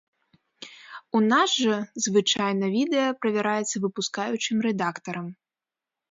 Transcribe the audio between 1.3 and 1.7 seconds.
нас